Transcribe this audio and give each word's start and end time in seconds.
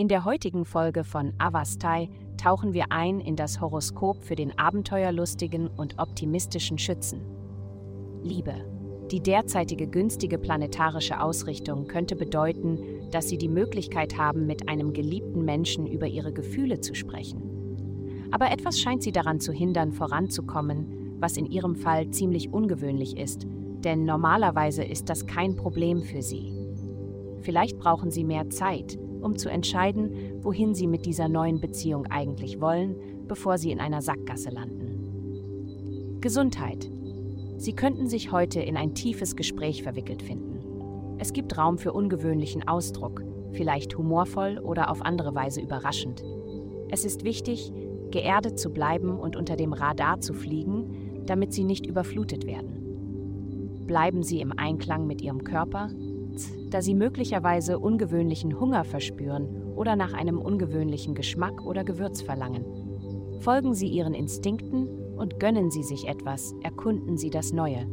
In 0.00 0.06
der 0.06 0.24
heutigen 0.24 0.64
Folge 0.64 1.02
von 1.02 1.32
Avastai 1.38 2.08
tauchen 2.36 2.72
wir 2.72 2.92
ein 2.92 3.18
in 3.18 3.34
das 3.34 3.60
Horoskop 3.60 4.22
für 4.22 4.36
den 4.36 4.56
abenteuerlustigen 4.56 5.66
und 5.66 5.98
optimistischen 5.98 6.78
Schützen. 6.78 7.20
Liebe. 8.22 8.54
Die 9.10 9.20
derzeitige 9.20 9.88
günstige 9.88 10.38
planetarische 10.38 11.20
Ausrichtung 11.20 11.88
könnte 11.88 12.14
bedeuten, 12.14 12.78
dass 13.10 13.28
Sie 13.28 13.38
die 13.38 13.48
Möglichkeit 13.48 14.16
haben, 14.16 14.46
mit 14.46 14.68
einem 14.68 14.92
geliebten 14.92 15.44
Menschen 15.44 15.88
über 15.88 16.06
Ihre 16.06 16.32
Gefühle 16.32 16.78
zu 16.78 16.94
sprechen. 16.94 18.28
Aber 18.30 18.52
etwas 18.52 18.78
scheint 18.78 19.02
Sie 19.02 19.10
daran 19.10 19.40
zu 19.40 19.50
hindern, 19.50 19.90
voranzukommen, 19.90 21.16
was 21.18 21.36
in 21.36 21.46
Ihrem 21.46 21.74
Fall 21.74 22.08
ziemlich 22.10 22.52
ungewöhnlich 22.52 23.16
ist, 23.16 23.48
denn 23.82 24.04
normalerweise 24.04 24.84
ist 24.84 25.08
das 25.08 25.26
kein 25.26 25.56
Problem 25.56 26.04
für 26.04 26.22
Sie. 26.22 26.52
Vielleicht 27.40 27.80
brauchen 27.80 28.12
Sie 28.12 28.22
mehr 28.22 28.48
Zeit, 28.50 28.96
um 29.22 29.36
zu 29.36 29.48
entscheiden, 29.48 30.42
wohin 30.42 30.74
Sie 30.74 30.86
mit 30.86 31.06
dieser 31.06 31.28
neuen 31.28 31.60
Beziehung 31.60 32.06
eigentlich 32.06 32.60
wollen, 32.60 32.96
bevor 33.26 33.58
Sie 33.58 33.70
in 33.70 33.80
einer 33.80 34.02
Sackgasse 34.02 34.50
landen. 34.50 36.18
Gesundheit. 36.20 36.90
Sie 37.58 37.72
könnten 37.72 38.08
sich 38.08 38.32
heute 38.32 38.60
in 38.60 38.76
ein 38.76 38.94
tiefes 38.94 39.36
Gespräch 39.36 39.82
verwickelt 39.82 40.22
finden. 40.22 41.16
Es 41.18 41.32
gibt 41.32 41.58
Raum 41.58 41.78
für 41.78 41.92
ungewöhnlichen 41.92 42.66
Ausdruck, 42.66 43.22
vielleicht 43.52 43.96
humorvoll 43.98 44.58
oder 44.58 44.90
auf 44.90 45.02
andere 45.02 45.34
Weise 45.34 45.60
überraschend. 45.60 46.22
Es 46.90 47.04
ist 47.04 47.24
wichtig, 47.24 47.72
geerdet 48.10 48.58
zu 48.58 48.70
bleiben 48.70 49.18
und 49.18 49.36
unter 49.36 49.56
dem 49.56 49.72
Radar 49.72 50.20
zu 50.20 50.32
fliegen, 50.32 51.24
damit 51.26 51.52
Sie 51.52 51.64
nicht 51.64 51.86
überflutet 51.86 52.46
werden. 52.46 53.84
Bleiben 53.86 54.22
Sie 54.22 54.40
im 54.40 54.52
Einklang 54.56 55.06
mit 55.06 55.20
Ihrem 55.22 55.44
Körper, 55.44 55.90
da 56.70 56.82
Sie 56.82 56.94
möglicherweise 56.94 57.78
ungewöhnlichen 57.78 58.58
Hunger 58.58 58.84
verspüren 58.84 59.74
oder 59.74 59.96
nach 59.96 60.12
einem 60.12 60.38
ungewöhnlichen 60.38 61.14
Geschmack 61.14 61.64
oder 61.64 61.84
Gewürz 61.84 62.22
verlangen. 62.22 62.64
Folgen 63.40 63.74
Sie 63.74 63.88
Ihren 63.88 64.14
Instinkten 64.14 64.88
und 65.16 65.38
gönnen 65.38 65.70
Sie 65.70 65.82
sich 65.82 66.08
etwas, 66.08 66.54
erkunden 66.62 67.16
Sie 67.16 67.30
das 67.30 67.52
Neue. 67.52 67.86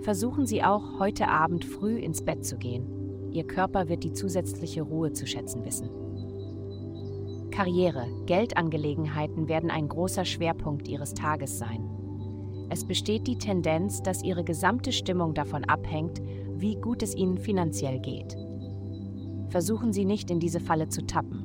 Versuchen 0.00 0.46
Sie 0.46 0.62
auch, 0.62 0.98
heute 0.98 1.28
Abend 1.28 1.64
früh 1.64 1.98
ins 1.98 2.22
Bett 2.22 2.44
zu 2.44 2.56
gehen. 2.56 3.30
Ihr 3.32 3.44
Körper 3.46 3.88
wird 3.88 4.04
die 4.04 4.12
zusätzliche 4.12 4.82
Ruhe 4.82 5.12
zu 5.12 5.26
schätzen 5.26 5.64
wissen. 5.64 5.88
Karriere, 7.50 8.06
Geldangelegenheiten 8.26 9.48
werden 9.48 9.70
ein 9.70 9.88
großer 9.88 10.24
Schwerpunkt 10.24 10.88
Ihres 10.88 11.14
Tages 11.14 11.58
sein. 11.58 11.88
Es 12.68 12.84
besteht 12.84 13.26
die 13.26 13.38
Tendenz, 13.38 14.02
dass 14.02 14.24
Ihre 14.24 14.42
gesamte 14.42 14.90
Stimmung 14.90 15.34
davon 15.34 15.64
abhängt, 15.64 16.20
wie 16.64 16.76
gut 16.76 17.02
es 17.02 17.14
Ihnen 17.14 17.36
finanziell 17.36 18.00
geht. 18.00 18.38
Versuchen 19.50 19.92
Sie 19.92 20.06
nicht 20.06 20.30
in 20.30 20.40
diese 20.40 20.60
Falle 20.60 20.88
zu 20.88 21.04
tappen. 21.04 21.44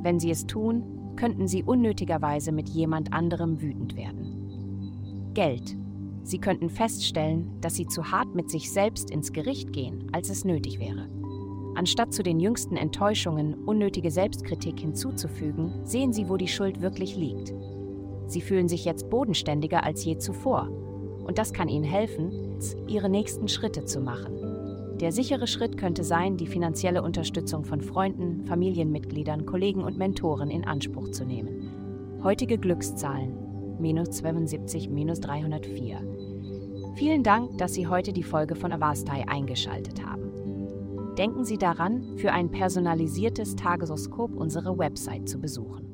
Wenn 0.00 0.20
Sie 0.20 0.30
es 0.30 0.46
tun, 0.46 1.14
könnten 1.16 1.48
Sie 1.48 1.64
unnötigerweise 1.64 2.52
mit 2.52 2.68
jemand 2.68 3.12
anderem 3.12 3.60
wütend 3.60 3.96
werden. 3.96 5.32
Geld. 5.34 5.76
Sie 6.22 6.38
könnten 6.38 6.70
feststellen, 6.70 7.50
dass 7.60 7.74
Sie 7.74 7.88
zu 7.88 8.12
hart 8.12 8.32
mit 8.36 8.48
sich 8.48 8.70
selbst 8.70 9.10
ins 9.10 9.32
Gericht 9.32 9.72
gehen, 9.72 10.06
als 10.12 10.30
es 10.30 10.44
nötig 10.44 10.78
wäre. 10.78 11.08
Anstatt 11.74 12.14
zu 12.14 12.22
den 12.22 12.38
jüngsten 12.38 12.76
Enttäuschungen 12.76 13.54
unnötige 13.54 14.12
Selbstkritik 14.12 14.78
hinzuzufügen, 14.78 15.80
sehen 15.82 16.12
Sie, 16.12 16.28
wo 16.28 16.36
die 16.36 16.46
Schuld 16.46 16.80
wirklich 16.80 17.16
liegt. 17.16 17.52
Sie 18.28 18.40
fühlen 18.40 18.68
sich 18.68 18.84
jetzt 18.84 19.10
bodenständiger 19.10 19.82
als 19.82 20.04
je 20.04 20.16
zuvor. 20.16 20.68
Und 21.24 21.38
das 21.38 21.52
kann 21.52 21.68
Ihnen 21.68 21.84
helfen, 21.84 22.58
Ihre 22.86 23.08
nächsten 23.08 23.48
Schritte 23.48 23.84
zu 23.84 24.00
machen. 24.00 24.96
Der 25.00 25.10
sichere 25.10 25.46
Schritt 25.46 25.78
könnte 25.78 26.04
sein, 26.04 26.36
die 26.36 26.46
finanzielle 26.46 27.02
Unterstützung 27.02 27.64
von 27.64 27.80
Freunden, 27.80 28.44
Familienmitgliedern, 28.44 29.46
Kollegen 29.46 29.82
und 29.82 29.98
Mentoren 29.98 30.50
in 30.50 30.64
Anspruch 30.64 31.10
zu 31.10 31.24
nehmen. 31.24 32.20
Heutige 32.22 32.56
Glückszahlen 32.56 33.42
minus 33.80 34.10
72 34.10 34.88
minus 34.88 35.20
304. 35.20 35.98
Vielen 36.94 37.22
Dank, 37.22 37.58
dass 37.58 37.74
Sie 37.74 37.88
heute 37.88 38.12
die 38.12 38.22
Folge 38.22 38.54
von 38.54 38.72
Avastai 38.72 39.26
eingeschaltet 39.26 40.06
haben. 40.06 40.22
Denken 41.18 41.44
Sie 41.44 41.58
daran, 41.58 42.16
für 42.16 42.32
ein 42.32 42.50
personalisiertes 42.50 43.56
Tagesoskop 43.56 44.34
unsere 44.34 44.78
Website 44.78 45.28
zu 45.28 45.40
besuchen. 45.40 45.91